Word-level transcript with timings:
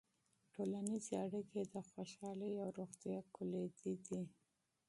ټولنیزې 0.53 1.13
اړیکې 1.25 1.61
د 1.73 1.75
خوشحالۍ 1.91 2.53
او 2.63 2.67
روغتیا 2.79 3.17
کلیدي 3.35 3.93
دي. 4.05 4.21